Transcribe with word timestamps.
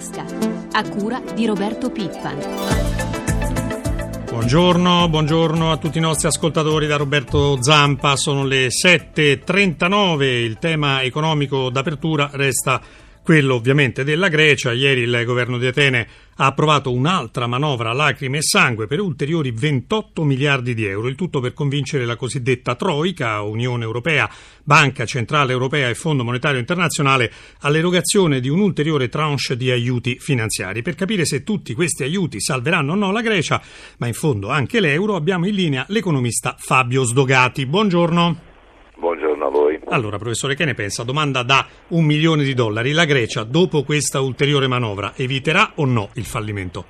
tasca, 0.00 0.24
a 0.72 0.88
cura 0.88 1.20
di 1.34 1.44
Roberto 1.44 1.90
Pippan. 1.90 2.38
Buongiorno, 4.30 5.08
buongiorno 5.10 5.70
a 5.70 5.76
tutti 5.76 5.98
i 5.98 6.00
nostri 6.00 6.26
ascoltatori 6.28 6.86
da 6.86 6.96
Roberto 6.96 7.62
Zampa, 7.62 8.16
sono 8.16 8.44
le 8.44 8.68
7.39, 8.68 10.22
il 10.22 10.56
tema 10.58 11.02
economico 11.02 11.68
d'apertura 11.68 12.30
resta 12.32 12.80
quello 13.30 13.54
ovviamente 13.54 14.02
della 14.02 14.26
Grecia. 14.26 14.72
Ieri 14.72 15.02
il 15.02 15.22
governo 15.24 15.56
di 15.56 15.64
Atene 15.64 16.04
ha 16.34 16.46
approvato 16.46 16.90
un'altra 16.90 17.46
manovra 17.46 17.92
lacrime 17.92 18.38
e 18.38 18.42
sangue 18.42 18.88
per 18.88 18.98
ulteriori 18.98 19.52
28 19.52 20.24
miliardi 20.24 20.74
di 20.74 20.84
euro, 20.84 21.06
il 21.06 21.14
tutto 21.14 21.38
per 21.38 21.52
convincere 21.52 22.06
la 22.06 22.16
cosiddetta 22.16 22.74
Troica, 22.74 23.40
Unione 23.42 23.84
Europea, 23.84 24.28
Banca 24.64 25.04
Centrale 25.06 25.52
Europea 25.52 25.88
e 25.88 25.94
Fondo 25.94 26.24
Monetario 26.24 26.58
Internazionale 26.58 27.30
all'erogazione 27.60 28.40
di 28.40 28.48
un 28.48 28.58
ulteriore 28.58 29.08
tranche 29.08 29.56
di 29.56 29.70
aiuti 29.70 30.16
finanziari. 30.18 30.82
Per 30.82 30.96
capire 30.96 31.24
se 31.24 31.44
tutti 31.44 31.72
questi 31.72 32.02
aiuti 32.02 32.40
salveranno 32.40 32.94
o 32.94 32.96
no 32.96 33.12
la 33.12 33.22
Grecia, 33.22 33.62
ma 33.98 34.08
in 34.08 34.14
fondo 34.14 34.48
anche 34.48 34.80
l'euro, 34.80 35.14
abbiamo 35.14 35.46
in 35.46 35.54
linea 35.54 35.84
l'economista 35.90 36.56
Fabio 36.58 37.04
Sdogati. 37.04 37.64
Buongiorno. 37.64 38.49
Buongiorno 39.00 39.46
a 39.46 39.48
voi. 39.48 39.80
Allora, 39.86 40.18
professore, 40.18 40.54
che 40.54 40.66
ne 40.66 40.74
pensa? 40.74 41.04
Domanda 41.04 41.42
da 41.42 41.66
un 41.88 42.04
milione 42.04 42.42
di 42.42 42.52
dollari. 42.52 42.92
La 42.92 43.06
Grecia, 43.06 43.44
dopo 43.44 43.82
questa 43.82 44.20
ulteriore 44.20 44.66
manovra, 44.66 45.14
eviterà 45.16 45.72
o 45.76 45.86
no 45.86 46.10
il 46.16 46.26
fallimento? 46.26 46.84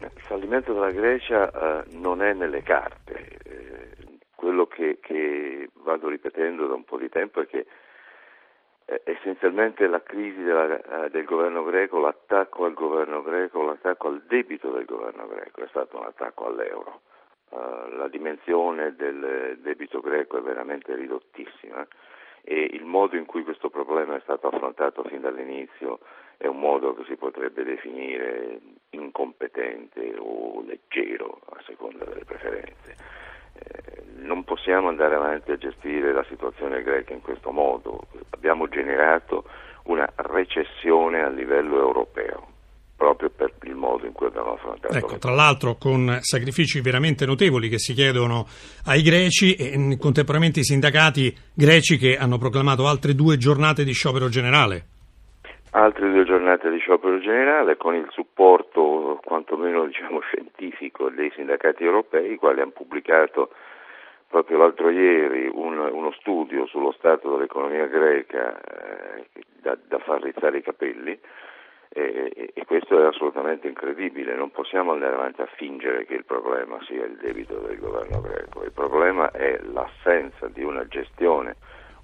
Il 0.00 0.10
fallimento 0.16 0.74
della 0.74 0.90
Grecia 0.90 1.48
eh, 1.48 1.84
non 1.92 2.20
è 2.20 2.34
nelle 2.34 2.62
carte. 2.62 3.38
Eh, 3.42 4.18
quello 4.34 4.66
che, 4.66 4.98
che, 5.00 5.70
vado 5.82 6.10
ripetendo 6.10 6.66
da 6.66 6.74
un 6.74 6.84
po' 6.84 6.98
di 6.98 7.08
tempo 7.08 7.40
è 7.40 7.46
che 7.46 7.64
eh, 8.84 9.00
essenzialmente 9.04 9.86
la 9.86 10.02
crisi 10.02 10.42
della, 10.42 11.06
eh, 11.06 11.08
del 11.08 11.24
governo 11.24 11.64
greco, 11.64 11.98
l'attacco 12.00 12.66
al 12.66 12.74
governo 12.74 13.22
greco, 13.22 13.62
l'attacco 13.62 14.08
al 14.08 14.22
debito 14.28 14.70
del 14.72 14.84
governo 14.84 15.26
greco 15.26 15.62
è 15.62 15.68
stato 15.70 15.96
un 15.96 16.04
attacco 16.04 16.48
all'euro 16.48 17.00
uh, 17.54 17.96
la 17.96 18.08
dimensione 18.08 18.94
del 18.96 19.58
debito 19.60 20.00
greco 20.00 20.38
è 20.38 20.42
veramente 20.42 20.94
ridottissima 20.94 21.86
e 22.42 22.68
il 22.72 22.84
modo 22.84 23.16
in 23.16 23.24
cui 23.24 23.42
questo 23.42 23.70
problema 23.70 24.16
è 24.16 24.20
stato 24.20 24.48
affrontato 24.48 25.02
fin 25.04 25.22
dall'inizio 25.22 26.00
è 26.36 26.46
un 26.46 26.58
modo 26.58 26.94
che 26.94 27.04
si 27.04 27.16
potrebbe 27.16 27.64
definire 27.64 28.60
incompetente 28.90 30.14
o 30.18 30.62
leggero 30.66 31.40
a 31.50 31.62
seconda 31.64 32.04
delle 32.04 32.24
preferenze. 32.24 32.96
Eh, 33.54 34.02
non 34.16 34.44
possiamo 34.44 34.88
andare 34.88 35.14
avanti 35.14 35.52
a 35.52 35.56
gestire 35.56 36.12
la 36.12 36.24
situazione 36.24 36.82
greca 36.82 37.14
in 37.14 37.22
questo 37.22 37.50
modo, 37.50 38.08
abbiamo 38.30 38.68
generato 38.68 39.48
una 39.84 40.10
recessione 40.16 41.22
a 41.22 41.28
livello 41.28 41.78
europeo 41.78 42.53
proprio 43.04 43.28
per 43.28 43.52
il 43.64 43.74
modo 43.74 44.06
in 44.06 44.12
cui 44.12 44.26
abbiamo 44.26 44.54
affrontato. 44.54 44.96
Ecco, 44.96 45.18
tra 45.18 45.32
l'altro 45.32 45.76
con 45.78 46.18
sacrifici 46.20 46.80
veramente 46.80 47.26
notevoli 47.26 47.68
che 47.68 47.78
si 47.78 47.92
chiedono 47.92 48.46
ai 48.86 49.02
greci 49.02 49.54
e 49.54 49.72
contemporaneamente 49.98 50.60
i 50.60 50.64
sindacati 50.64 51.34
greci 51.52 51.98
che 51.98 52.16
hanno 52.16 52.38
proclamato 52.38 52.86
altre 52.86 53.14
due 53.14 53.36
giornate 53.36 53.84
di 53.84 53.92
sciopero 53.92 54.28
generale. 54.28 54.86
Altre 55.72 56.10
due 56.10 56.24
giornate 56.24 56.70
di 56.70 56.78
sciopero 56.78 57.18
generale 57.18 57.76
con 57.76 57.94
il 57.94 58.06
supporto 58.10 59.20
quantomeno 59.22 59.84
diciamo, 59.84 60.20
scientifico 60.32 61.10
dei 61.10 61.30
sindacati 61.34 61.84
europei, 61.84 62.32
i 62.32 62.36
quali 62.36 62.60
hanno 62.60 62.70
pubblicato 62.70 63.50
proprio 64.28 64.58
l'altro 64.58 64.88
ieri 64.88 65.50
un, 65.52 65.78
uno 65.78 66.10
studio 66.12 66.66
sullo 66.66 66.92
stato 66.92 67.30
dell'economia 67.30 67.86
greca 67.86 68.58
eh, 68.58 69.26
da, 69.60 69.76
da 69.86 69.98
far 69.98 70.22
rizzare 70.22 70.58
i 70.58 70.62
capelli 70.62 71.18
e, 71.94 72.52
e, 72.52 72.64
questo 72.66 73.00
è 73.00 73.06
assolutamente 73.06 73.68
incredibile, 73.68 74.34
non 74.34 74.50
possiamo 74.50 74.92
andare 74.92 75.14
avanti 75.14 75.42
a 75.42 75.46
fingere 75.46 76.04
che 76.04 76.14
il 76.14 76.24
problema 76.24 76.78
sia 76.86 77.04
il 77.04 77.16
debito 77.16 77.56
del 77.60 77.78
governo 77.78 78.20
greco, 78.20 78.64
il 78.64 78.72
problema 78.72 79.30
è 79.30 79.60
l'assenza 79.62 80.48
di 80.48 80.64
una 80.64 80.86
gestione 80.88 81.54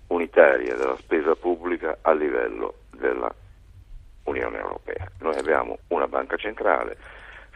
unitaria 0.07 0.77
della 0.77 0.97
spesa 0.97 1.35
pubblica 1.35 1.99
a 2.03 2.13
livello 2.13 2.75
della 2.97 3.33
Unione 4.25 4.59
Europea. 4.59 5.09
Noi 5.21 5.37
abbiamo 5.37 5.79
una 5.89 6.07
banca 6.07 6.37
centrale, 6.37 6.97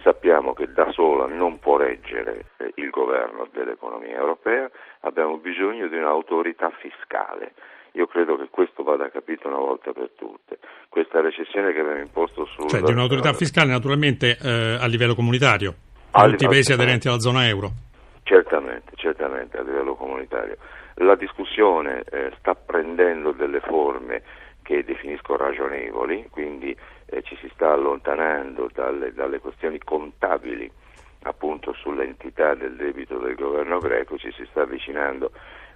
sappiamo 0.02 0.54
che 0.54 0.72
da 0.72 0.90
sola 0.90 1.26
non 1.26 1.60
può 1.60 1.76
reggere 1.76 2.46
eh, 2.56 2.72
il 2.76 2.90
governo 2.90 3.46
dell'economia 3.52 4.16
europea, 4.16 4.68
abbiamo 5.00 5.36
bisogno 5.36 5.86
di 5.86 5.96
un'autorità 5.96 6.70
fiscale 6.70 7.52
io 7.94 8.06
credo 8.06 8.36
che 8.36 8.48
questo 8.50 8.82
vada 8.82 9.08
capito 9.08 9.48
una 9.48 9.58
volta 9.58 9.92
per 9.92 10.10
tutte. 10.16 10.58
Questa 10.88 11.20
recessione 11.20 11.72
che 11.72 11.80
abbiamo 11.80 12.00
imposto 12.00 12.44
sul... 12.46 12.68
Cioè 12.68 12.80
di 12.82 12.92
un'autorità 12.92 13.32
fiscale 13.32 13.70
naturalmente 13.70 14.36
eh, 14.40 14.78
a 14.80 14.86
livello 14.86 15.14
comunitario, 15.14 15.74
a 16.10 16.28
tutti 16.28 16.44
i 16.44 16.48
paesi 16.48 16.72
aderenti 16.72 17.08
alla 17.08 17.20
zona 17.20 17.46
euro. 17.46 17.70
Certamente, 18.24 18.92
certamente 18.96 19.58
a 19.58 19.62
livello 19.62 19.94
comunitario. 19.94 20.56
La 20.96 21.14
discussione 21.14 22.02
eh, 22.10 22.32
sta 22.38 22.54
prendendo 22.54 23.32
delle 23.32 23.60
forme 23.60 24.22
che 24.62 24.82
definisco 24.82 25.36
ragionevoli, 25.36 26.28
quindi 26.30 26.74
eh, 27.06 27.22
ci 27.22 27.36
si 27.40 27.48
sta 27.54 27.72
allontanando 27.72 28.70
dalle, 28.72 29.12
dalle 29.12 29.38
questioni 29.38 29.78
contabili 29.78 30.70
appunto 31.24 31.72
sull'entità 31.74 32.54
del 32.54 32.76
debito 32.76 33.18
del 33.18 33.34
governo 33.34 33.78
greco, 33.78 34.18
ci 34.18 34.30
si 34.32 34.46
sta 34.50 34.62
avvicinando 34.62 35.30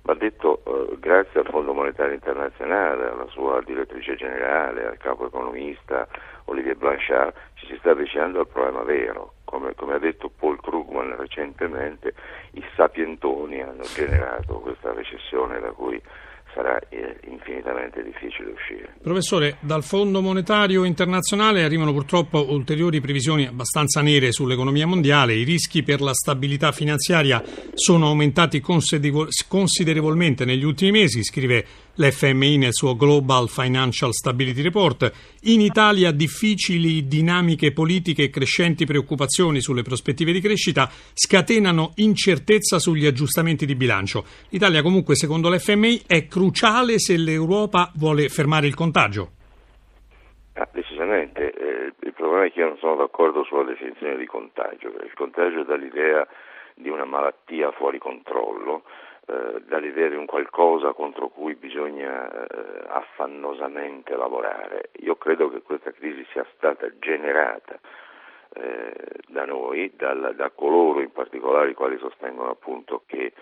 Va 0.09 0.15
detto 0.15 0.63
eh, 0.65 0.97
grazie 1.01 1.41
al 1.41 1.47
Fondo 1.51 1.75
Monetario 1.75 2.15
Internazionale, 2.15 3.11
alla 3.11 3.27
sua 3.27 3.61
direttrice 3.61 4.17
generale, 4.17 4.87
al 4.87 4.97
capo 4.97 5.27
economista 5.27 6.09
Olivier 6.47 6.77
Blanchard, 6.77 7.35
ci 7.53 7.67
si 7.67 7.77
sta 7.77 7.91
avvicinando 7.91 8.41
al 8.41 8.49
problema 8.49 8.85
vero. 8.85 9.35
Come, 9.45 9.75
come 9.75 9.97
ha 9.97 9.99
detto 9.99 10.31
Paul 10.31 10.59
Krugman 10.63 11.15
recentemente, 11.15 12.15
i 12.53 12.65
sapientoni 12.75 13.61
hanno 13.61 13.83
generato 13.83 14.61
questa 14.61 14.95
recessione 14.95 15.61
da 15.61 15.73
cui 15.73 16.01
sarà 16.55 16.79
eh, 16.89 17.17
infinitamente 17.29 18.03
difficile 18.03 18.51
uscire. 18.51 18.95
Professore, 19.03 19.57
dal 19.61 19.83
Fondo 19.83 20.21
Monetario 20.21 20.85
Internazionale 20.85 21.65
arrivano 21.65 21.93
purtroppo 21.93 22.53
ulteriori 22.53 23.01
previsioni 23.01 23.47
abbastanza 23.47 24.01
nere 24.03 24.33
sull'economia 24.33 24.87
mondiale. 24.87 25.35
I 25.35 25.45
rischi 25.45 25.83
per 25.83 26.01
la 26.01 26.15
stabilità 26.15 26.73
finanziaria 26.73 27.43
sono 27.75 28.07
aumentati 28.07 28.61
considerevolmente 28.61 30.45
negli 30.45 30.65
ultimi 30.65 30.91
mesi, 30.91 31.23
scrive 31.23 31.65
l'FMI 31.99 32.59
nel 32.59 32.73
suo 32.73 32.95
Global 32.95 33.49
Financial 33.49 34.13
Stability 34.13 34.63
Report. 34.63 35.37
In 35.43 35.61
Italia 35.61 36.13
difficili 36.13 37.07
dinamiche 37.09 37.73
politiche 37.73 38.25
e 38.25 38.31
crescenti 38.31 38.87
preoccupazioni 38.87 39.61
sulle 39.61 39.83
prospettive 39.83 40.31
di 40.31 40.41
crescita 40.41 40.89
scatenano 41.13 41.93
incertezza 41.97 42.79
sugli 42.79 43.07
aggiustamenti 43.07 43.67
di 43.67 43.75
bilancio. 43.75 44.25
L'Italia 44.51 44.83
comunque, 44.83 45.17
secondo 45.17 45.51
l'FMI, 45.51 46.03
è 46.07 46.27
cruciale 46.27 46.99
se 47.01 47.17
l'Europa 47.17 47.91
vuole 47.97 48.29
fermare 48.29 48.67
il 48.69 48.75
contagio. 48.75 49.31
Ah, 50.55 50.69
decisamente, 50.73 51.53
eh, 51.53 51.93
il 52.01 52.13
problema 52.15 52.45
è 52.45 52.53
che 52.53 52.61
io 52.61 52.69
non 52.69 52.79
sono 52.79 52.97
d'accordo 52.97 53.43
sulla 53.45 53.65
definizione 53.65 54.17
di 54.17 54.27
contagio, 54.27 54.89
il 54.89 55.15
contagio 55.15 55.65
dà 55.65 55.77
l'idea 55.77 56.27
di 56.75 56.89
una 56.89 57.05
malattia 57.05 57.73
fuori 57.73 57.99
controllo, 57.99 58.85
eh, 59.31 59.63
dall'idea 59.67 60.09
di 60.09 60.17
un 60.17 60.25
qualcosa 60.25 60.95
contro 60.95 61.29
cui 61.29 61.55
bisogna 61.55 62.31
eh, 62.31 62.85
affannosamente 62.87 64.17
lavorare. 64.17 64.89
Io 65.01 65.17
credo 65.17 65.51
che 65.51 65.61
questa 65.61 65.93
crisi 65.93 66.27
sia 66.33 66.47
stata 66.55 66.91
generata 66.99 67.79
eh, 68.55 68.95
da 69.29 69.45
noi, 69.45 69.93
dal, 69.95 70.33
da 70.35 70.51
coloro 70.51 71.01
in 71.01 71.13
particolare 71.13 71.71
i 71.71 71.75
quali 71.75 71.99
sostengono 71.99 72.49
appunto 72.49 73.03
che 73.05 73.35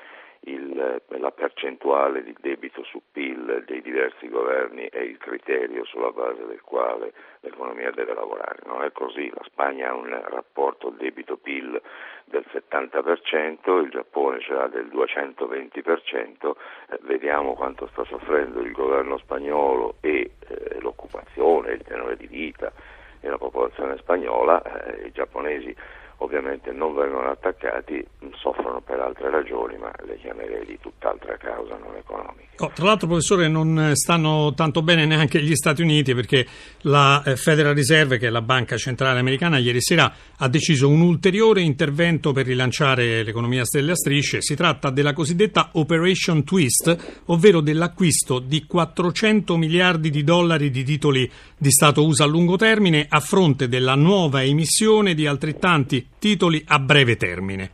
il, 0.46 1.02
la 1.08 1.30
percentuale 1.30 2.22
di 2.22 2.34
debito 2.40 2.84
su 2.84 3.02
PIL 3.10 3.64
dei 3.66 3.82
diversi 3.82 4.28
governi 4.28 4.88
è 4.88 5.00
il 5.00 5.18
criterio 5.18 5.84
sulla 5.84 6.10
base 6.10 6.46
del 6.46 6.60
quale 6.60 7.12
l'economia 7.40 7.90
deve 7.90 8.14
lavorare. 8.14 8.60
Non 8.66 8.82
è 8.82 8.92
così, 8.92 9.30
la 9.34 9.42
Spagna 9.44 9.90
ha 9.90 9.94
un 9.94 10.08
rapporto 10.08 10.90
debito-PIL 10.90 11.80
del 12.26 12.44
70%, 12.52 13.82
il 13.82 13.90
Giappone 13.90 14.40
ce 14.40 14.52
l'ha 14.52 14.68
del 14.68 14.86
220%, 14.86 16.54
eh, 16.90 16.98
vediamo 17.02 17.54
quanto 17.54 17.88
sta 17.88 18.04
soffrendo 18.04 18.60
il 18.60 18.72
governo 18.72 19.18
spagnolo 19.18 19.96
e 20.00 20.32
eh, 20.48 20.80
l'occupazione, 20.80 21.72
il 21.72 21.82
tenore 21.82 22.16
di 22.16 22.26
vita 22.26 22.72
e 23.20 23.28
la 23.28 23.38
popolazione 23.38 23.96
spagnola, 23.98 24.62
eh, 24.62 25.06
i 25.06 25.12
giapponesi 25.12 25.74
ovviamente 26.18 26.72
non 26.72 26.94
vengono 26.94 27.30
attaccati, 27.30 28.06
soffrono 28.34 28.80
per 28.80 29.00
altre 29.00 29.30
ragioni, 29.30 29.76
ma 29.76 29.90
le 30.04 30.16
chiamerei 30.16 30.64
di 30.64 30.78
tutt'altra 30.80 31.36
causa, 31.36 31.76
non 31.76 31.94
economica. 31.96 32.44
Oh, 32.58 32.70
tra 32.74 32.86
l'altro, 32.86 33.06
professore, 33.06 33.48
non 33.48 33.92
stanno 33.94 34.54
tanto 34.54 34.80
bene 34.80 35.04
neanche 35.04 35.42
gli 35.42 35.54
Stati 35.54 35.82
Uniti 35.82 36.14
perché 36.14 36.46
la 36.82 37.22
eh, 37.22 37.36
Federal 37.36 37.74
Reserve, 37.74 38.16
che 38.16 38.28
è 38.28 38.30
la 38.30 38.40
banca 38.40 38.78
centrale 38.78 39.18
americana, 39.18 39.58
ieri 39.58 39.82
sera 39.82 40.10
ha 40.38 40.48
deciso 40.48 40.88
un 40.88 41.02
ulteriore 41.02 41.60
intervento 41.60 42.32
per 42.32 42.46
rilanciare 42.46 43.22
l'economia 43.22 43.64
stelle 43.66 43.92
a 43.92 43.94
strisce. 43.94 44.40
Si 44.40 44.56
tratta 44.56 44.88
della 44.88 45.12
cosiddetta 45.12 45.68
Operation 45.72 46.44
Twist, 46.44 47.22
ovvero 47.26 47.60
dell'acquisto 47.60 48.38
di 48.38 48.64
400 48.64 49.56
miliardi 49.58 50.08
di 50.08 50.24
dollari 50.24 50.70
di 50.70 50.82
titoli 50.82 51.30
di 51.58 51.70
Stato 51.70 52.06
USA 52.06 52.24
a 52.24 52.26
lungo 52.26 52.56
termine 52.56 53.04
a 53.06 53.20
fronte 53.20 53.68
della 53.68 53.94
nuova 53.94 54.42
emissione 54.42 55.12
di 55.12 55.26
altrettanti 55.26 56.05
titoli 56.18 56.62
a 56.66 56.78
breve 56.78 57.16
termine. 57.16 57.70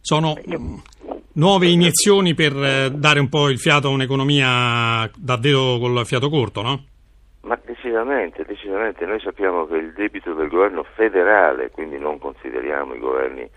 Sono 0.00 0.34
nuove 1.32 1.66
iniezioni 1.66 2.34
per 2.34 2.52
eh, 2.56 2.90
dare 2.90 3.20
un 3.20 3.28
po' 3.28 3.48
il 3.48 3.58
fiato 3.58 3.88
a 3.88 3.90
un'economia 3.90 5.10
davvero 5.16 5.78
col 5.78 6.04
fiato 6.06 6.28
corto, 6.28 6.62
no? 6.62 6.84
Ma 7.42 7.58
decisamente, 7.64 8.44
decisamente. 8.44 9.04
Noi 9.06 9.20
sappiamo 9.20 9.66
che 9.66 9.76
il 9.76 9.92
debito 9.92 10.34
del 10.34 10.48
governo 10.48 10.82
federale, 10.94 11.70
quindi 11.70 11.98
non 11.98 12.18
consideriamo 12.18 12.94
i 12.94 12.98
governi 12.98 13.48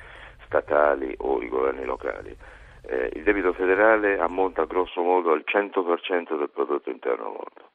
statali 0.45 1.13
o 1.19 1.41
i 1.41 1.47
governi 1.47 1.85
locali, 1.85 2.35
eh, 2.83 3.09
il 3.13 3.23
debito 3.23 3.53
federale 3.53 4.19
ammonta 4.19 4.65
grosso 4.65 5.01
modo 5.01 5.31
al 5.31 5.43
100% 5.45 6.37
del 6.37 6.49
prodotto 6.49 6.89
interno 6.89 7.25
lordo. 7.25 7.68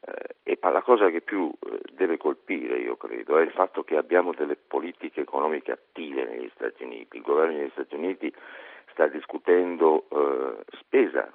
Eh, 0.00 0.34
e 0.42 0.58
la 0.70 0.82
cosa 0.82 1.10
che 1.10 1.20
più 1.20 1.50
eh, 1.50 1.80
deve 1.92 2.16
colpire, 2.16 2.78
io 2.78 2.96
credo, 2.96 3.38
è 3.38 3.42
il 3.42 3.52
fatto 3.52 3.82
che 3.82 3.96
abbiamo 3.96 4.32
delle 4.32 4.56
politiche 4.56 5.20
economiche 5.20 5.72
attive 5.72 6.24
negli 6.24 6.50
Stati 6.54 6.84
Uniti. 6.84 7.16
Il 7.16 7.22
governo 7.22 7.56
degli 7.56 7.70
Stati 7.70 7.94
Uniti 7.94 8.32
sta 8.92 9.06
discutendo 9.06 10.06
eh, 10.08 10.64
spesa 10.78 11.32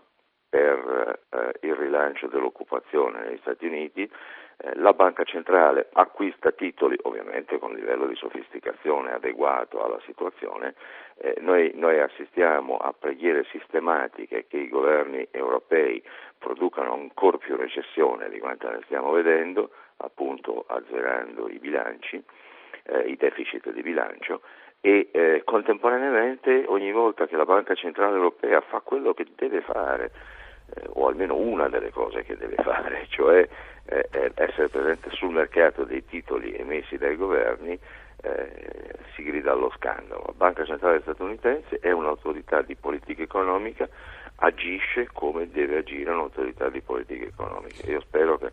per 0.50 1.20
eh, 1.30 1.52
il 1.62 1.76
rilancio 2.02 2.28
dell'occupazione 2.28 3.24
negli 3.24 3.38
Stati 3.42 3.66
Uniti, 3.66 4.02
eh, 4.02 4.76
la 4.76 4.94
banca 4.94 5.24
centrale 5.24 5.90
acquista 5.94 6.52
titoli 6.52 6.98
ovviamente 7.04 7.60
con 7.60 7.74
livello 7.74 8.08
di 8.08 8.16
sofisticazione 8.16 9.14
adeguato 9.14 9.84
alla 9.84 10.00
situazione, 10.06 10.74
eh, 11.18 11.36
noi, 11.40 11.72
noi, 11.76 12.00
assistiamo 12.00 12.78
a 12.78 12.94
preghiere 12.98 13.46
sistematiche 13.52 14.48
che 14.48 14.58
i 14.58 14.70
governi 14.70 15.28
europei 15.32 16.04
producano 16.38 16.94
ancora 16.94 17.38
più 17.38 17.56
recessione 17.56 18.30
di 18.30 18.40
quanto 18.40 18.70
ne 18.70 18.82
stiamo 18.86 19.12
vedendo, 19.12 19.70
appunto 19.98 20.66
azzerando 20.68 21.48
i 21.48 21.60
bilanci, 21.60 22.22
eh, 22.84 23.00
i 23.02 23.16
deficit 23.16 23.72
di 23.72 23.82
bilancio. 23.82 24.42
E 24.84 25.10
eh, 25.12 25.44
contemporaneamente 25.46 26.64
ogni 26.66 26.92
volta 26.92 27.28
che 27.28 27.36
la 27.36 27.46
Banca 27.46 27.76
Centrale 27.76 28.16
Europea 28.16 28.62
fa 28.62 28.80
quello 28.80 29.14
che 29.14 29.28
deve 29.36 29.62
fare, 29.62 30.12
eh, 30.76 30.88
o 30.94 31.08
almeno 31.08 31.36
una 31.36 31.68
delle 31.70 31.92
cose 31.92 32.24
che 32.24 32.38
deve 32.38 32.56
fare, 32.58 33.06
cioè 33.10 33.48
eh, 33.86 34.32
essere 34.36 34.70
presente 34.70 35.10
sul 35.12 35.34
mercato 35.34 35.84
dei 35.84 36.06
titoli 36.06 36.56
emessi 36.56 36.98
dai 36.98 37.16
governi, 37.16 37.78
eh, 38.24 38.94
si 39.16 39.24
grida 39.24 39.52
allo 39.52 39.72
scandalo. 39.76 40.24
La 40.28 40.34
Banca 40.36 40.66
Centrale 40.66 41.02
statunitense 41.02 41.80
è 41.80 41.92
un'autorità 41.92 42.62
di 42.62 42.76
politica 42.76 43.24
economica, 43.24 43.88
agisce 44.36 45.08
come 45.12 45.50
deve 45.50 45.80
agire 45.80 46.12
un'autorità 46.12 46.70
di 46.70 46.82
politica 46.82 47.26
economica. 47.26 47.90
Io 47.90 48.02
spero 48.02 48.38
che 48.38 48.52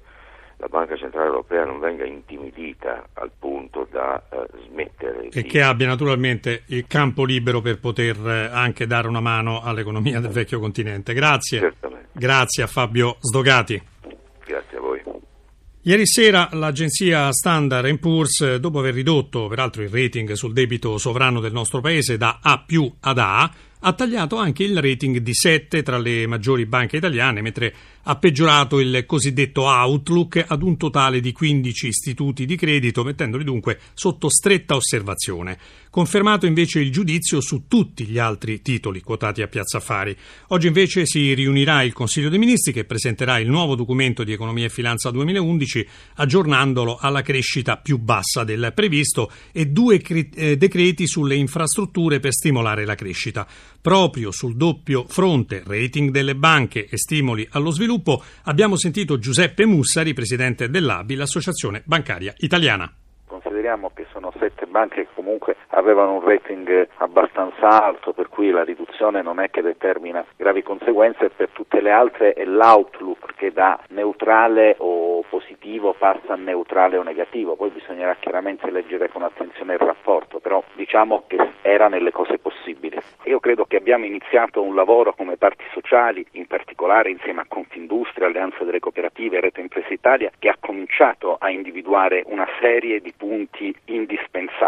la 0.61 0.67
Banca 0.67 0.97
Centrale 0.97 1.27
Europea 1.27 1.65
non 1.65 1.79
venga 1.79 2.05
intimidita 2.05 3.09
al 3.15 3.31
punto 3.39 3.87
da 3.91 4.21
eh, 4.29 4.47
smettere. 4.67 5.29
E 5.29 5.43
di... 5.43 5.49
che 5.49 5.63
abbia 5.63 5.87
naturalmente 5.87 6.63
il 6.67 6.87
campo 6.89 7.25
libero 7.25 7.61
per 7.61 7.79
poter 7.79 8.17
eh, 8.27 8.51
anche 8.53 8.87
dare 8.87 9.07
una 9.07 9.21
mano 9.21 9.61
all'economia 9.63 10.19
del 10.19 10.33
vecchio 10.33 10.59
continente. 10.59 11.15
Grazie. 11.15 11.61
Certamente. 11.61 11.88
Grazie 12.19 12.65
a 12.65 12.67
Fabio 12.67 13.19
Sdogati. 13.21 13.81
Grazie 14.45 14.77
a 14.77 14.81
voi. 14.81 15.01
Ieri 15.83 16.05
sera 16.05 16.49
l'agenzia 16.53 17.33
Standard 17.33 17.97
Poor's, 17.99 18.57
dopo 18.57 18.81
aver 18.81 18.93
ridotto 18.93 19.47
peraltro 19.47 19.83
il 19.83 19.89
rating 19.89 20.33
sul 20.33 20.53
debito 20.53 20.99
sovrano 20.99 21.39
del 21.39 21.53
nostro 21.53 21.81
paese 21.81 22.17
da 22.17 22.41
A 22.43 22.59
più 22.67 22.93
ad 23.01 23.19
A, 23.19 23.51
ha 23.81 23.93
tagliato 23.93 24.37
anche 24.37 24.65
il 24.65 24.83
rating 24.83 25.19
di 25.19 25.33
7 25.33 25.85
tra 25.85 25.97
le 25.97 26.27
maggiori 26.27 26.67
banche 26.67 26.97
italiane, 26.97 27.41
mentre 27.41 27.73
ha 28.11 28.17
peggiorato 28.17 28.81
il 28.81 29.05
cosiddetto 29.05 29.65
outlook 29.65 30.43
ad 30.49 30.63
un 30.63 30.79
totale 30.79 31.21
di 31.21 31.31
15 31.31 31.89
istituti 31.89 32.47
di 32.47 32.57
credito, 32.57 33.05
mettendoli 33.05 33.45
dunque 33.45 33.79
sotto 33.93 34.31
stretta 34.31 34.77
osservazione. 34.77 35.59
Confermato 35.91 36.47
invece 36.47 36.81
il 36.81 36.91
giudizio 36.91 37.43
su 37.43 37.65
tutti 37.69 38.07
gli 38.07 38.19
altri 38.19 38.63
titoli 38.63 39.03
quotati 39.03 39.43
a 39.43 39.49
Piazza 39.49 39.77
Affari. 39.77 40.17
Oggi 40.49 40.69
invece 40.69 41.05
si 41.05 41.35
riunirà 41.35 41.83
il 41.83 41.93
Consiglio 41.93 42.31
dei 42.31 42.39
Ministri 42.39 42.73
che 42.73 42.85
presenterà 42.85 43.39
il 43.39 43.49
nuovo 43.49 43.75
documento 43.75 44.25
di 44.25 44.33
economia 44.33 44.67
e 44.67 44.71
finanza 44.71 45.11
2011, 45.11 45.89
aggiornandolo 46.15 46.97
alla 46.99 47.21
crescita 47.21 47.77
più 47.77 47.99
bassa 47.99 48.43
del 48.43 48.73
previsto 48.75 49.31
e 49.53 49.67
due 49.67 50.01
eh, 50.01 50.57
decreti 50.57 51.07
sulle 51.07 51.35
infrastrutture 51.35 52.21
per 52.21 52.33
stimolare 52.33 52.87
la 52.87 52.95
crescita. 52.95 53.47
Proprio 53.81 54.33
sul 54.33 54.57
doppio 54.57 55.05
fronte 55.07 55.63
rating 55.65 56.11
delle 56.11 56.35
banche 56.35 56.87
e 56.87 56.97
stimoli 56.97 57.47
allo 57.53 57.71
sviluppo 57.71 58.23
abbiamo 58.45 58.77
sentito 58.77 59.19
Giuseppe 59.19 59.65
Mussari, 59.67 60.15
presidente 60.15 60.69
dell'ABI, 60.69 61.15
l'Associazione 61.15 61.83
Bancaria 61.85 62.35
Italiana. 62.39 62.93
Consideriamo 63.27 63.93
che 63.95 64.05
sono 64.13 64.33
sette 64.39 64.67
banche 64.79 65.03
che 65.03 65.09
comunque 65.15 65.57
avevano 65.69 66.15
un 66.15 66.25
rating 66.25 66.89
abbastanza 66.99 67.85
alto, 67.85 68.13
per 68.13 68.29
cui 68.29 68.51
la 68.51 68.63
riduzione 68.63 69.23
non 69.23 69.41
è 69.41 69.51
che 69.51 69.61
determina 69.61 70.25
gravi 70.37 70.63
conseguenze, 70.63 71.31
per 71.31 71.49
tutte 71.51 71.81
le 71.81 71.91
altre 71.91 72.33
è 72.35 72.45
l'outlook 72.45 73.35
che 73.35 73.53
da 73.53 73.79
neutrale 73.89 74.77
o 74.79 75.23
positivo 75.29 75.95
passa 75.99 76.35
a 76.35 76.37
neutrale 76.37 76.97
o 76.97 77.03
negativo, 77.03 77.57
poi 77.57 77.71
bisognerà 77.71 78.17
chiaramente 78.21 78.71
leggere 78.71 79.09
con 79.09 79.23
attenzione 79.23 79.73
il 79.75 79.81
rapporto, 79.81 80.39
però 80.39 80.63
diciamo 80.75 81.25
che 81.27 81.37
era 81.63 81.89
nelle 81.89 82.13
cose 82.13 82.39
possibili. 82.39 82.99
Io 83.25 83.41
credo 83.41 83.65
che 83.65 83.77
abbiamo 83.77 84.05
iniziato 84.05 84.63
un 84.63 84.75
lavoro 84.75 85.13
come 85.13 85.37
parti 85.37 85.65
sociali, 85.73 86.25
in 86.33 86.47
particolare 86.47 87.11
insieme 87.11 87.41
a 87.41 87.47
Confindustria, 87.49 88.27
Alleanza 88.27 88.65
delle 88.65 88.79
Cooperative, 88.79 89.41
Rete 89.41 89.61
Impresa 89.61 89.93
Italia, 89.93 90.31
che 90.39 90.49
ha 90.49 90.57
cominciato 90.59 91.37
a 91.39 91.51
individuare 91.51 92.23
una 92.27 92.47
serie 92.61 93.01
di 93.01 93.13
punti 93.17 93.75
indispensabili. 93.87 94.68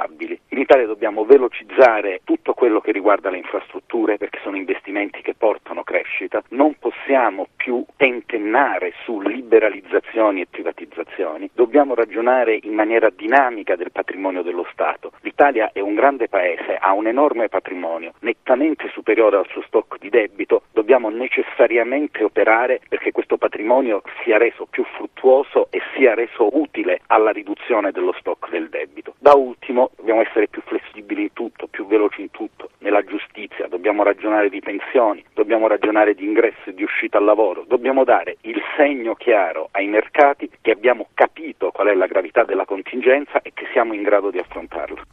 In 0.52 0.58
Italia 0.58 0.86
dobbiamo 0.86 1.24
velocizzare 1.24 2.20
tutto 2.24 2.54
quello 2.54 2.80
che 2.80 2.92
riguarda 2.92 3.28
le 3.28 3.36
infrastrutture 3.36 4.16
perché 4.16 4.38
sono 4.42 4.56
investimenti 4.56 5.20
che 5.20 5.34
portano 5.34 5.82
crescita, 5.82 6.42
non 6.50 6.74
possiamo 6.78 7.46
più 7.56 7.84
tentennare 7.96 8.92
su 9.04 9.20
liberalizzazioni 9.20 10.40
e 10.40 10.46
privatizzazioni, 10.48 11.50
dobbiamo 11.52 11.94
ragionare 11.94 12.58
in 12.62 12.72
maniera 12.72 13.10
dinamica 13.10 13.76
del 13.76 13.92
patrimonio 13.92 14.42
dello 14.42 14.66
Stato. 14.72 15.12
L'Italia 15.20 15.70
è 15.72 15.80
un 15.80 15.94
grande 15.94 16.28
paese, 16.28 16.76
ha 16.80 16.92
un 16.92 17.06
enorme 17.06 17.48
patrimonio, 17.48 18.12
nettamente 18.20 18.88
superiore 18.88 19.36
al 19.36 19.46
suo 19.48 19.62
stock 19.62 19.98
di 19.98 20.08
debito, 20.08 20.62
dobbiamo 20.90 21.16
necessariamente 21.16 22.24
operare 22.24 22.80
perché 22.88 23.12
questo 23.12 23.36
patrimonio 23.36 24.02
sia 24.24 24.38
reso 24.38 24.66
più 24.68 24.82
fruttuoso 24.96 25.68
e 25.70 25.80
sia 25.94 26.14
reso 26.14 26.48
utile 26.58 27.02
alla 27.06 27.30
riduzione 27.30 27.92
dello 27.92 28.12
stock 28.18 28.50
del 28.50 28.68
debito. 28.70 29.14
Da 29.20 29.34
ultimo 29.34 29.90
dobbiamo 29.94 30.20
essere 30.20 30.48
più 30.48 30.60
flessibili 30.62 31.22
in 31.22 31.32
tutto, 31.32 31.68
più 31.68 31.86
veloci 31.86 32.22
in 32.22 32.32
tutto, 32.32 32.70
nella 32.78 33.04
giustizia, 33.04 33.68
dobbiamo 33.68 34.02
ragionare 34.02 34.48
di 34.48 34.58
pensioni, 34.58 35.24
dobbiamo 35.32 35.68
ragionare 35.68 36.14
di 36.14 36.24
ingresso 36.24 36.70
e 36.70 36.74
di 36.74 36.82
uscita 36.82 37.18
al 37.18 37.24
lavoro, 37.24 37.62
dobbiamo 37.68 38.02
dare 38.02 38.38
il 38.40 38.60
segno 38.76 39.14
chiaro 39.14 39.68
ai 39.70 39.86
mercati 39.86 40.50
che 40.60 40.72
abbiamo 40.72 41.06
capito 41.14 41.70
qual 41.70 41.86
è 41.86 41.94
la 41.94 42.06
gravità 42.08 42.42
della 42.42 42.64
contingenza 42.64 43.40
e 43.42 43.52
che 43.54 43.68
siamo 43.70 43.94
in 43.94 44.02
grado 44.02 44.32
di 44.32 44.38
affrontarla. 44.38 45.09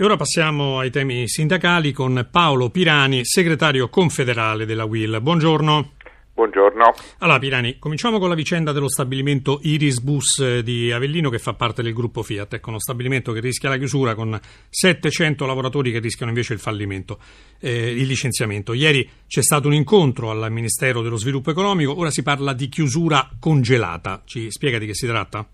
E 0.00 0.04
ora 0.04 0.14
passiamo 0.14 0.78
ai 0.78 0.90
temi 0.90 1.26
sindacali 1.26 1.90
con 1.90 2.28
Paolo 2.30 2.70
Pirani, 2.70 3.24
segretario 3.24 3.88
confederale 3.88 4.64
della 4.64 4.84
WIL. 4.84 5.18
Buongiorno. 5.20 5.94
Buongiorno. 6.34 6.94
Allora 7.18 7.40
Pirani, 7.40 7.80
cominciamo 7.80 8.20
con 8.20 8.28
la 8.28 8.36
vicenda 8.36 8.70
dello 8.70 8.88
stabilimento 8.88 9.58
Iris 9.62 9.98
Bus 9.98 10.60
di 10.60 10.92
Avellino 10.92 11.30
che 11.30 11.40
fa 11.40 11.54
parte 11.54 11.82
del 11.82 11.94
gruppo 11.94 12.22
Fiat, 12.22 12.54
ecco 12.54 12.68
uno 12.68 12.78
stabilimento 12.78 13.32
che 13.32 13.40
rischia 13.40 13.70
la 13.70 13.76
chiusura 13.76 14.14
con 14.14 14.38
700 14.70 15.44
lavoratori 15.46 15.90
che 15.90 15.98
rischiano 15.98 16.30
invece 16.30 16.52
il 16.52 16.60
fallimento, 16.60 17.18
eh, 17.58 17.90
il 17.90 18.06
licenziamento. 18.06 18.74
Ieri 18.74 19.10
c'è 19.26 19.42
stato 19.42 19.66
un 19.66 19.74
incontro 19.74 20.30
al 20.30 20.52
Ministero 20.52 21.02
dello 21.02 21.16
Sviluppo 21.16 21.50
Economico, 21.50 21.98
ora 21.98 22.12
si 22.12 22.22
parla 22.22 22.52
di 22.52 22.68
chiusura 22.68 23.28
congelata. 23.40 24.22
Ci 24.24 24.48
spiega 24.52 24.78
di 24.78 24.86
che 24.86 24.94
si 24.94 25.08
tratta? 25.08 25.44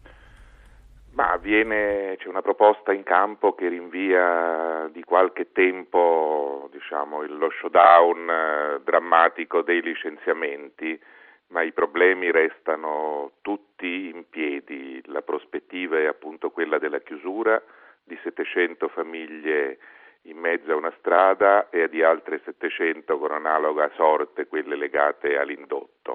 Ma 1.14 1.36
viene, 1.36 2.16
c'è 2.18 2.26
una 2.26 2.42
proposta 2.42 2.92
in 2.92 3.04
campo 3.04 3.54
che 3.54 3.68
rinvia 3.68 4.88
di 4.90 5.04
qualche 5.04 5.52
tempo 5.52 6.68
diciamo, 6.72 7.22
lo 7.26 7.50
showdown 7.50 8.28
eh, 8.28 8.80
drammatico 8.82 9.62
dei 9.62 9.80
licenziamenti, 9.80 11.00
ma 11.48 11.62
i 11.62 11.72
problemi 11.72 12.32
restano 12.32 13.34
tutti 13.42 14.08
in 14.08 14.28
piedi. 14.28 15.00
La 15.06 15.22
prospettiva 15.22 15.98
è 15.98 16.06
appunto 16.06 16.50
quella 16.50 16.78
della 16.78 16.98
chiusura 16.98 17.62
di 18.02 18.18
700 18.20 18.88
famiglie 18.88 19.78
in 20.22 20.38
mezzo 20.38 20.72
a 20.72 20.76
una 20.76 20.92
strada 20.98 21.70
e 21.70 21.88
di 21.88 22.02
altre 22.02 22.40
700 22.44 23.18
con 23.18 23.30
analoga 23.30 23.88
sorte, 23.94 24.48
quelle 24.48 24.74
legate 24.74 25.38
all'indotto. 25.38 26.13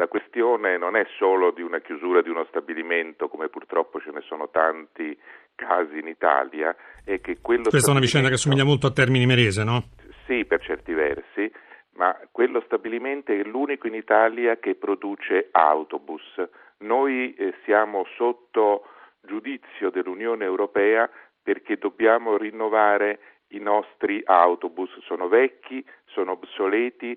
La 0.00 0.08
questione 0.08 0.78
non 0.78 0.96
è 0.96 1.04
solo 1.18 1.50
di 1.50 1.60
una 1.60 1.80
chiusura 1.80 2.22
di 2.22 2.30
uno 2.30 2.46
stabilimento, 2.48 3.28
come 3.28 3.50
purtroppo 3.50 4.00
ce 4.00 4.10
ne 4.10 4.22
sono 4.22 4.48
tanti 4.48 5.14
casi 5.54 5.98
in 5.98 6.06
Italia, 6.06 6.74
è 7.04 7.20
che 7.20 7.42
quello 7.42 7.68
Questa 7.68 7.88
è 7.88 7.90
una 7.90 8.00
vicenda 8.00 8.30
che 8.30 8.38
somiglia 8.38 8.64
molto 8.64 8.86
a 8.86 8.92
Termini 8.92 9.26
Merese, 9.26 9.62
no? 9.62 9.90
Sì, 10.24 10.46
per 10.46 10.62
certi 10.62 10.94
versi, 10.94 11.52
ma 11.96 12.18
quello 12.32 12.62
stabilimento 12.64 13.30
è 13.30 13.42
l'unico 13.42 13.88
in 13.88 13.94
Italia 13.94 14.56
che 14.56 14.74
produce 14.74 15.50
autobus. 15.50 16.48
Noi 16.78 17.34
eh, 17.34 17.52
siamo 17.66 18.06
sotto 18.16 18.84
giudizio 19.20 19.90
dell'Unione 19.90 20.46
Europea 20.46 21.10
perché 21.42 21.76
dobbiamo 21.76 22.38
rinnovare 22.38 23.18
i 23.50 23.58
nostri 23.58 24.20
autobus, 24.24 24.90
sono 25.06 25.28
vecchi, 25.28 25.84
sono 26.06 26.32
obsoleti, 26.32 27.16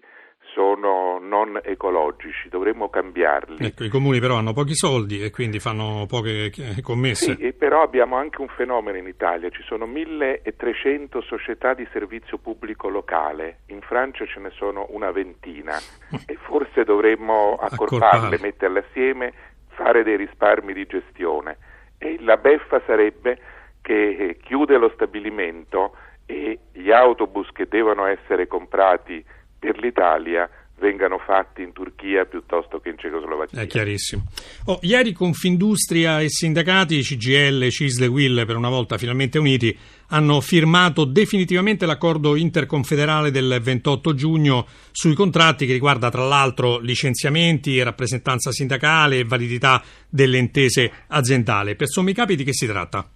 sono 0.54 1.20
non 1.20 1.60
ecologici, 1.64 2.50
dovremmo 2.50 2.90
cambiarli. 2.90 3.66
Ecco, 3.66 3.84
i 3.84 3.90
comuni 3.90 4.20
però 4.20 4.38
hanno 4.38 4.54
pochi 4.54 4.76
soldi 4.76 5.24
e 5.24 5.32
quindi 5.32 5.60
fanno 5.60 6.06
poche 6.08 6.52
commesse. 6.82 7.36
Sì, 7.36 7.54
però 7.54 7.82
abbiamo 7.82 8.18
anche 8.18 8.42
un 8.42 8.50
fenomeno 8.50 8.98
in 8.98 9.08
Italia, 9.08 9.50
ci 9.50 9.64
sono 9.64 9.86
1300 9.86 11.22
società 11.22 11.74
di 11.74 11.88
servizio 11.92 12.38
pubblico 12.38 12.90
locale, 12.90 13.60
in 13.68 13.82
Francia 13.82 14.26
ce 14.26 14.40
ne 14.40 14.52
sono 14.52 14.88
una 14.90 15.12
ventina 15.12 15.78
e 16.28 16.38
forse 16.42 16.84
dovremmo 16.84 17.56
accorparle, 17.56 18.38
metterle 18.40 18.86
assieme, 18.88 19.34
fare 19.70 20.04
dei 20.04 20.18
risparmi 20.18 20.74
di 20.74 20.86
gestione 20.86 21.58
e 21.98 22.18
la 22.20 22.38
beffa 22.38 22.82
sarebbe 22.86 23.40
che 23.82 24.38
chiude 24.42 24.78
lo 24.78 24.92
stabilimento 24.94 25.96
e 26.26 26.60
gli 26.72 26.92
autobus 26.92 27.50
che 27.52 27.68
devono 27.68 28.06
essere 28.06 28.48
comprati 28.48 29.24
per 29.60 29.78
l'Italia 29.78 30.50
vengano 30.84 31.18
fatti 31.18 31.62
in 31.62 31.72
Turchia 31.72 32.26
piuttosto 32.26 32.80
che 32.80 32.90
in 32.90 32.98
Cecoslovacchia. 32.98 33.62
È 33.62 33.68
chiarissimo. 33.68 34.24
Oh, 34.66 34.80
ieri 34.82 35.14
Confindustria 35.14 36.20
e 36.20 36.30
sindacati, 36.30 37.00
CGL, 37.00 37.70
CISL 37.70 38.04
e 38.04 38.08
WIL, 38.08 38.44
per 38.46 38.58
una 38.58 38.68
volta 38.68 38.98
finalmente 38.98 39.40
uniti, 39.40 39.76
hanno 40.10 40.42
firmato 40.42 41.06
definitivamente 41.06 41.86
l'accordo 41.86 42.36
interconfederale 42.36 43.32
del 43.32 43.60
28 43.62 44.14
giugno 44.14 44.68
sui 44.92 45.14
contratti 45.14 45.66
che 45.66 45.72
riguarda 45.72 46.10
tra 46.10 46.26
l'altro 46.26 46.80
licenziamenti, 46.80 47.82
rappresentanza 47.82 48.52
sindacale 48.52 49.20
e 49.20 49.24
validità 49.24 49.82
delle 50.10 50.38
intese 50.38 50.92
aziendali. 51.08 51.76
Per 51.76 51.88
sommi 51.88 52.14
capi 52.14 52.36
di 52.36 52.44
che 52.44 52.54
si 52.54 52.68
tratta? 52.68 53.08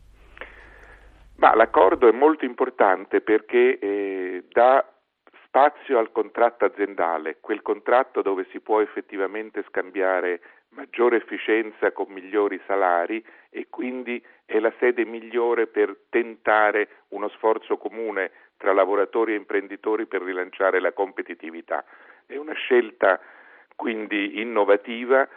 Ma 1.38 1.54
l'accordo 1.56 2.08
è 2.08 2.12
molto 2.12 2.46
importante 2.46 3.22
perché 3.22 3.78
eh, 3.78 4.44
dà 4.50 4.84
spazio 5.46 6.00
al 6.00 6.12
contratto 6.12 6.66
aziendale, 6.66 7.38
quel 7.40 7.62
contratto 7.62 8.22
dove 8.22 8.48
si 8.52 8.60
può 8.60 8.82
effettivamente 8.82 9.64
scambiare 9.68 10.42
maggiore 10.70 11.18
efficienza 11.18 11.92
con 11.92 12.08
migliori 12.10 12.60
salari 12.66 13.24
e 13.50 13.68
quindi 13.70 14.24
è 14.46 14.60
la 14.60 14.74
sede 14.80 15.06
migliore 15.06 15.68
per 15.68 15.96
tentare 16.10 17.04
uno 17.10 17.30
sforzo 17.30 17.78
comune 17.78 18.32
tra 18.58 18.74
lavoratori 18.74 19.34
e 19.34 19.38
imprenditori 19.38 20.08
per 20.08 20.22
rilanciare 20.24 20.80
la 20.80 20.92
competitività. 20.92 21.84
È 22.26 22.36
una 22.36 22.54
scelta 22.54 23.20
quindi 23.76 24.42
innovativa 24.42 25.28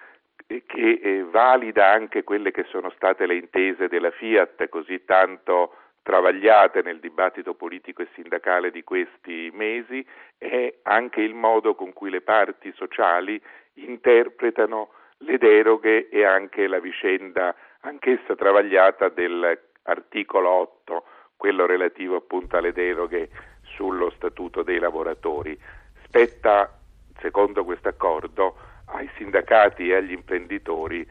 che 0.47 1.00
eh, 1.02 1.25
valida 1.25 1.92
anche 1.92 2.25
quelle 2.25 2.50
che 2.50 2.64
sono 2.64 2.90
state 2.90 3.26
le 3.26 3.37
intese 3.37 3.88
della 3.88 4.11
Fiat 4.11 4.69
così 4.69 5.04
tanto 5.04 5.75
travagliate 6.02 6.83
nel 6.83 7.00
dibattito 7.00 7.54
politico 7.54 8.02
e 8.02 8.09
sindacale 8.14 8.71
di 8.71 8.83
questi 8.83 9.50
mesi 9.52 10.04
è 10.38 10.75
anche 10.83 11.21
il 11.21 11.35
modo 11.35 11.75
con 11.75 11.92
cui 11.92 12.11
le 12.11 12.23
parti 12.23 12.73
sociali 12.75 13.40
interpretano 13.75 14.90
le 15.19 15.38
deroghe 15.38 16.09
e 16.09 16.25
anche 16.25 16.66
la 16.66 16.80
vicenda 16.80 17.54
anch'essa 17.80 18.35
travagliata 18.35 19.09
dell'articolo 19.09 20.49
8, 20.49 21.04
quello 21.37 21.66
relativo 21.66 22.16
appunto 22.16 22.57
alle 22.57 22.73
deroghe 22.73 23.28
sullo 23.62 24.11
statuto 24.11 24.62
dei 24.62 24.78
lavoratori. 24.78 25.59
Spetta, 26.04 26.78
secondo 27.21 27.64
questo 27.64 27.88
accordo, 27.88 28.57
ai 28.92 29.09
sindacati 29.16 29.90
e 29.90 29.95
agli 29.95 30.12
imprenditori 30.12 31.07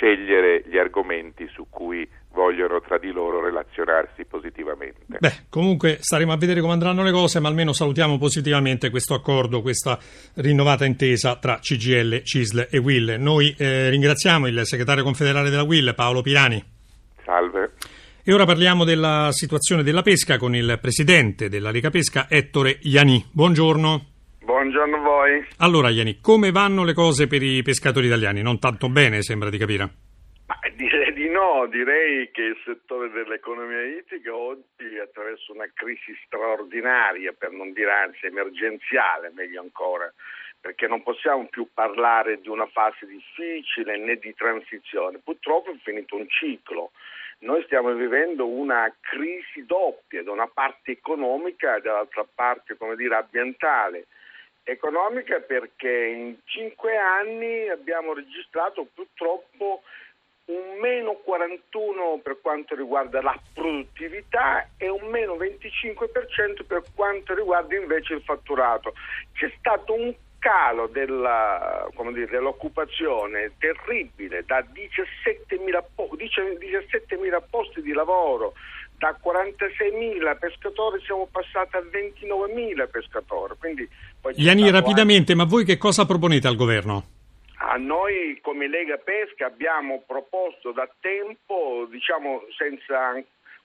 scegliere 0.00 0.64
gli 0.66 0.78
argomenti 0.78 1.46
su 1.52 1.66
cui 1.68 2.08
vogliono 2.32 2.80
tra 2.80 2.96
di 2.96 3.12
loro 3.12 3.42
relazionarsi 3.42 4.24
positivamente. 4.24 5.18
Beh, 5.18 5.46
comunque 5.50 5.98
staremo 6.00 6.32
a 6.32 6.38
vedere 6.38 6.62
come 6.62 6.72
andranno 6.72 7.02
le 7.02 7.12
cose, 7.12 7.38
ma 7.38 7.48
almeno 7.48 7.74
salutiamo 7.74 8.16
positivamente 8.16 8.88
questo 8.88 9.12
accordo, 9.12 9.60
questa 9.60 9.98
rinnovata 10.36 10.86
intesa 10.86 11.36
tra 11.36 11.58
CGL, 11.58 12.22
CISL 12.22 12.68
e 12.70 12.78
WIL. 12.78 13.16
Noi 13.18 13.54
eh, 13.58 13.90
ringraziamo 13.90 14.46
il 14.46 14.60
segretario 14.64 15.04
confederale 15.04 15.50
della 15.50 15.64
WIL, 15.64 15.92
Paolo 15.94 16.22
Pirani. 16.22 16.64
Salve. 17.22 17.72
E 18.22 18.32
ora 18.32 18.46
parliamo 18.46 18.84
della 18.84 19.28
situazione 19.32 19.82
della 19.82 20.02
pesca 20.02 20.38
con 20.38 20.54
il 20.54 20.78
presidente 20.80 21.48
della 21.48 21.70
Lega 21.70 21.90
Pesca, 21.90 22.26
Ettore 22.28 22.78
Iani. 22.82 23.26
Buongiorno. 23.32 24.09
Buongiorno 24.50 24.96
a 24.96 24.98
voi. 24.98 25.46
Allora, 25.58 25.90
Iani, 25.90 26.18
come 26.20 26.50
vanno 26.50 26.82
le 26.82 26.92
cose 26.92 27.28
per 27.28 27.40
i 27.40 27.62
pescatori 27.62 28.06
italiani? 28.06 28.42
Non 28.42 28.58
tanto 28.58 28.88
bene, 28.88 29.22
sembra 29.22 29.48
di 29.48 29.56
capire. 29.56 29.88
Ma 30.48 30.58
direi 30.74 31.12
di 31.12 31.28
no, 31.28 31.68
direi 31.70 32.32
che 32.32 32.42
il 32.42 32.56
settore 32.64 33.12
dell'economia 33.12 33.80
ittica 33.80 34.34
oggi 34.34 34.98
attraverso 35.00 35.52
una 35.52 35.70
crisi 35.72 36.18
straordinaria, 36.26 37.32
per 37.32 37.52
non 37.52 37.72
dire 37.72 37.92
anzi 37.92 38.26
emergenziale, 38.26 39.30
meglio 39.32 39.60
ancora, 39.60 40.12
perché 40.60 40.88
non 40.88 41.04
possiamo 41.04 41.46
più 41.46 41.68
parlare 41.72 42.40
di 42.40 42.48
una 42.48 42.66
fase 42.66 43.06
difficile 43.06 43.98
né 43.98 44.16
di 44.16 44.34
transizione. 44.34 45.20
Purtroppo 45.22 45.70
è 45.70 45.76
finito 45.80 46.16
un 46.16 46.26
ciclo. 46.28 46.90
Noi 47.46 47.62
stiamo 47.66 47.92
vivendo 47.94 48.48
una 48.48 48.92
crisi 48.98 49.64
doppia, 49.64 50.24
da 50.24 50.32
una 50.32 50.50
parte 50.52 50.90
economica 50.90 51.76
e 51.76 51.82
dall'altra 51.82 52.26
parte, 52.34 52.76
come 52.76 52.96
dire, 52.96 53.14
ambientale 53.14 54.06
economica 54.70 55.40
perché 55.40 55.90
in 55.90 56.36
cinque 56.44 56.96
anni 56.96 57.68
abbiamo 57.68 58.14
registrato 58.14 58.86
purtroppo 58.94 59.82
un 60.46 60.78
meno 60.80 61.14
41 61.22 62.20
per 62.22 62.40
quanto 62.40 62.74
riguarda 62.74 63.22
la 63.22 63.38
produttività 63.54 64.68
e 64.76 64.88
un 64.88 65.06
meno 65.08 65.36
25% 65.36 66.64
per 66.66 66.82
quanto 66.94 67.34
riguarda 67.34 67.76
invece 67.76 68.14
il 68.14 68.22
fatturato. 68.22 68.94
C'è 69.32 69.52
stato 69.58 69.94
un 69.94 70.12
calo 70.40 70.86
della, 70.88 71.86
dire, 72.12 72.26
dell'occupazione 72.26 73.52
terribile 73.58 74.44
da 74.44 74.60
17.000, 74.60 75.84
po- 75.94 76.10
17.000 76.16 77.42
posti 77.48 77.82
di 77.82 77.92
lavoro 77.92 78.54
da 79.00 79.16
46.000 79.16 80.38
pescatori 80.38 81.00
siamo 81.02 81.26
passati 81.32 81.74
a 81.76 81.80
29.000 81.80 82.90
pescatori. 82.90 83.54
Quindi 83.58 83.88
Iani, 84.34 84.70
rapidamente, 84.70 85.32
anche... 85.32 85.42
ma 85.42 85.48
voi 85.48 85.64
che 85.64 85.78
cosa 85.78 86.04
proponete 86.04 86.46
al 86.46 86.54
governo? 86.54 87.04
A 87.62 87.76
noi 87.76 88.38
come 88.42 88.68
Lega 88.68 88.98
Pesca 88.98 89.46
abbiamo 89.46 90.02
proposto 90.06 90.72
da 90.72 90.86
tempo, 91.00 91.88
diciamo 91.90 92.42
senza 92.58 93.16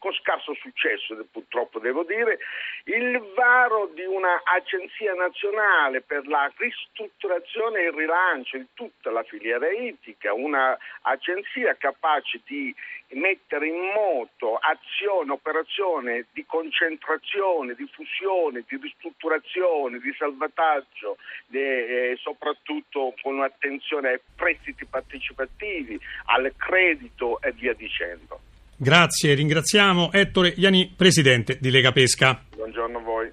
con 0.06 0.14
scarso 0.14 0.54
successo 0.54 1.18
purtroppo 1.32 1.80
devo 1.80 2.04
dire, 2.04 2.38
il 2.84 3.20
varo 3.36 3.90
di 3.96 4.04
un'agenzia 4.04 5.16
nazionale 5.16 6.02
per 6.02 6.28
la 6.28 6.52
ristrutturazione 6.58 7.80
e 7.80 7.88
il 7.88 7.94
rilancio 7.94 8.58
di 8.58 8.68
tutta 8.76 9.10
la 9.10 9.24
filiera 9.24 9.68
ittica, 9.72 10.32
un'agenzia 10.32 11.76
capace 11.78 12.40
di 12.46 12.72
mettere 13.14 13.66
in 13.66 13.80
moto 13.96 14.58
azione, 14.58 15.32
operazione 15.32 16.28
di 16.34 16.46
concentrazione, 16.46 17.74
di 17.74 17.90
fusione, 17.92 18.64
di 18.68 18.78
ristrutturazione, 18.80 19.98
di 19.98 20.14
salvataggio, 20.16 21.18
eh, 21.50 22.16
soprattutto 22.22 23.16
con 23.24 23.38
un'attenzione 23.38 24.10
ai 24.10 24.20
prestiti 24.36 24.86
partecipativi, 24.86 26.00
al 26.26 26.54
credito 26.56 27.42
e 27.42 27.52
via 27.54 27.74
dicendo. 27.74 28.45
Grazie, 28.78 29.36
ringraziamo 29.36 30.12
Ettore 30.12 30.54
Iani, 30.58 30.92
presidente 30.94 31.58
di 31.62 31.72
Lega 31.72 31.94
Pesca. 31.94 32.44
Buongiorno 32.54 32.98
a 32.98 33.02
voi. 33.02 33.32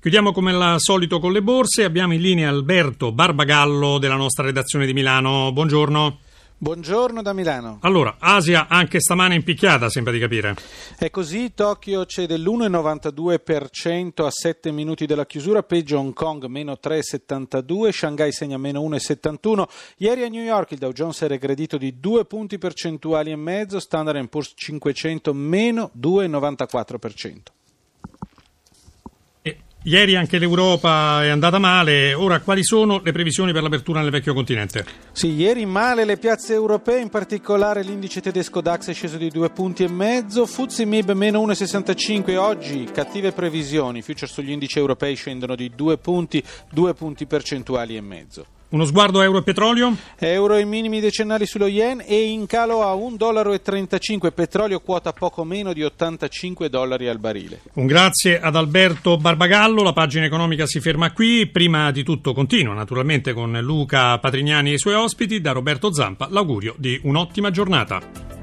Chiudiamo 0.00 0.30
come 0.30 0.52
al 0.52 0.76
solito 0.78 1.18
con 1.18 1.32
le 1.32 1.42
borse. 1.42 1.82
Abbiamo 1.82 2.14
in 2.14 2.20
linea 2.20 2.48
Alberto 2.48 3.10
Barbagallo 3.10 3.98
della 3.98 4.14
nostra 4.14 4.44
redazione 4.44 4.86
di 4.86 4.92
Milano. 4.92 5.50
Buongiorno. 5.52 6.20
Buongiorno 6.62 7.22
da 7.22 7.32
Milano. 7.32 7.78
Allora, 7.80 8.16
Asia 8.18 8.68
anche 8.68 9.00
stamane 9.00 9.34
in 9.34 9.42
picchiata, 9.42 9.88
sembra 9.88 10.12
di 10.12 10.18
capire. 10.18 10.56
È 10.98 11.08
così, 11.08 11.54
Tokyo 11.54 12.04
cede 12.04 12.36
l'1,92% 12.36 14.26
a 14.26 14.30
7 14.30 14.70
minuti 14.70 15.06
dalla 15.06 15.24
chiusura, 15.24 15.62
peggio 15.62 15.98
Hong 15.98 16.12
Kong 16.12 16.44
meno 16.44 16.76
3,72, 16.78 17.88
Shanghai 17.88 18.30
segna 18.30 18.58
meno 18.58 18.82
1,71. 18.82 19.64
Ieri 19.96 20.22
a 20.24 20.28
New 20.28 20.42
York 20.42 20.72
il 20.72 20.78
Dow 20.78 20.92
Jones 20.92 21.22
è 21.22 21.28
regredito 21.28 21.78
di 21.78 21.98
2 21.98 22.26
punti 22.26 22.58
percentuali 22.58 23.30
e 23.30 23.36
mezzo, 23.36 23.80
Standard 23.80 24.28
Poor's 24.28 24.52
500 24.54 25.32
meno 25.32 25.90
2,94%. 25.98 27.36
Ieri 29.84 30.14
anche 30.14 30.36
l'Europa 30.36 31.24
è 31.24 31.28
andata 31.28 31.58
male, 31.58 32.12
ora 32.12 32.40
quali 32.40 32.62
sono 32.62 33.00
le 33.02 33.12
previsioni 33.12 33.50
per 33.50 33.62
l'apertura 33.62 34.02
nel 34.02 34.10
vecchio 34.10 34.34
continente? 34.34 34.84
Sì, 35.10 35.28
ieri 35.28 35.64
male 35.64 36.04
le 36.04 36.18
piazze 36.18 36.52
europee, 36.52 37.00
in 37.00 37.08
particolare 37.08 37.82
l'indice 37.82 38.20
tedesco 38.20 38.60
DAX 38.60 38.90
è 38.90 38.92
sceso 38.92 39.16
di 39.16 39.30
due 39.30 39.48
punti 39.48 39.82
e 39.84 39.88
mezzo, 39.88 40.44
Fuzzi 40.44 40.84
Mib 40.84 41.12
meno 41.12 41.40
1,65, 41.46 42.36
oggi 42.36 42.90
cattive 42.92 43.32
previsioni, 43.32 44.02
futures 44.02 44.30
sugli 44.30 44.50
indici 44.50 44.78
europei 44.78 45.14
scendono 45.14 45.54
di 45.54 45.72
due 45.74 45.96
punti, 45.96 46.44
due 46.70 46.92
punti 46.92 47.24
percentuali 47.24 47.96
e 47.96 48.02
mezzo. 48.02 48.59
Uno 48.70 48.84
sguardo 48.84 49.18
a 49.18 49.24
euro 49.24 49.38
e 49.38 49.42
petrolio? 49.42 49.96
Euro 50.16 50.54
ai 50.54 50.64
minimi 50.64 51.00
decennali 51.00 51.44
sullo 51.44 51.66
yen 51.66 52.04
e 52.06 52.30
in 52.30 52.46
calo 52.46 52.84
a 52.84 52.94
1,35 52.94 53.16
dollaro, 53.16 54.30
petrolio 54.30 54.78
quota 54.78 55.12
poco 55.12 55.42
meno 55.42 55.72
di 55.72 55.82
85 55.82 56.70
dollari 56.70 57.08
al 57.08 57.18
barile. 57.18 57.62
Un 57.74 57.86
grazie 57.86 58.40
ad 58.40 58.54
Alberto 58.54 59.16
Barbagallo, 59.16 59.82
la 59.82 59.92
pagina 59.92 60.24
economica 60.24 60.66
si 60.66 60.78
ferma 60.78 61.12
qui, 61.12 61.48
prima 61.48 61.90
di 61.90 62.04
tutto 62.04 62.32
continua 62.32 62.72
naturalmente 62.72 63.32
con 63.32 63.58
Luca 63.60 64.16
Patrignani 64.20 64.70
e 64.70 64.74
i 64.74 64.78
suoi 64.78 64.94
ospiti, 64.94 65.40
da 65.40 65.50
Roberto 65.50 65.92
Zampa 65.92 66.28
l'augurio 66.30 66.76
di 66.78 67.00
un'ottima 67.02 67.50
giornata. 67.50 68.39